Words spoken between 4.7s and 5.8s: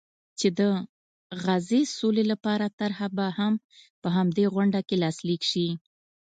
کې لاسلیک شي.